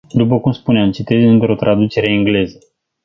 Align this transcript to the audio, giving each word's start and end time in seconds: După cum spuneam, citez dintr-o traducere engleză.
După 0.13 0.39
cum 0.39 0.51
spuneam, 0.51 0.91
citez 0.91 1.19
dintr-o 1.21 1.55
traducere 1.55 2.11
engleză. 2.11 2.59